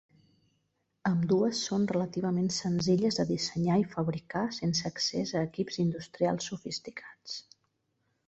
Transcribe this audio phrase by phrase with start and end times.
[1.07, 7.37] Ambdues són relativament senzilles de dissenyar i fabricar sense accés a equips industrials sofisticats.